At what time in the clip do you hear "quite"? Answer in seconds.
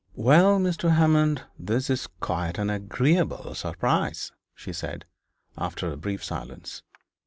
2.07-2.57